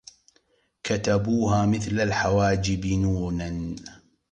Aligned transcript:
كتبوها 0.83 1.65
مثل 1.65 1.91
الحواجب 1.99 2.85
نونا 2.85 3.75